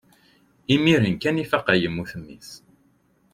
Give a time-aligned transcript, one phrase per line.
[0.73, 2.49] imir-n kan i faqeɣ yemmut mmi-s